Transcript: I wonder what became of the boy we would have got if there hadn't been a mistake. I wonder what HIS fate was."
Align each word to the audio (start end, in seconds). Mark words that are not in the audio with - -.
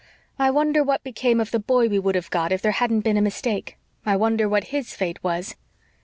I 0.39 0.49
wonder 0.49 0.83
what 0.83 1.03
became 1.03 1.39
of 1.39 1.51
the 1.51 1.59
boy 1.59 1.87
we 1.87 1.99
would 1.99 2.15
have 2.15 2.31
got 2.31 2.51
if 2.51 2.63
there 2.63 2.71
hadn't 2.71 3.01
been 3.01 3.17
a 3.17 3.21
mistake. 3.21 3.77
I 4.03 4.15
wonder 4.15 4.49
what 4.49 4.69
HIS 4.73 4.95
fate 4.95 5.23
was." 5.23 5.55